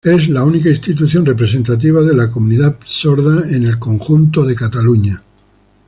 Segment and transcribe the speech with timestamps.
[0.03, 5.21] Es la única institución representativa de la comunidad sorda en su conjunto de Cataluña.